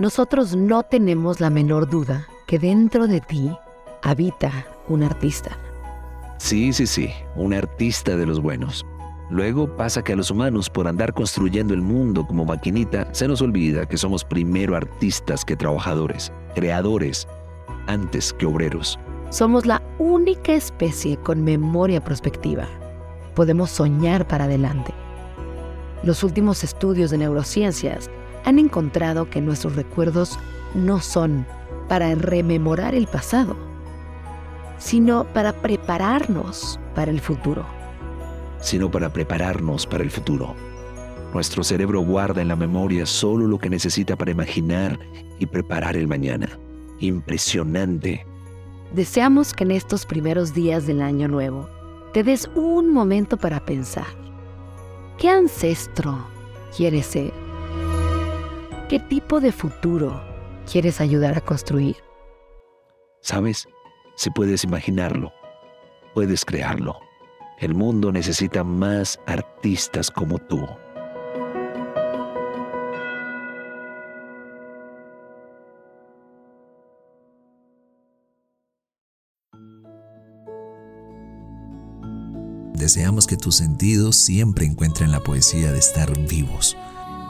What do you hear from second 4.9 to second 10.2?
artista. Sí, sí, sí, un artista de los buenos. Luego pasa que a